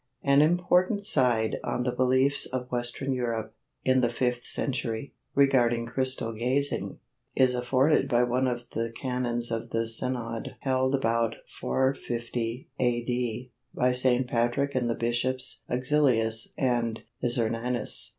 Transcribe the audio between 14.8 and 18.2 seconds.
the bishops Auxilius and Issernanus.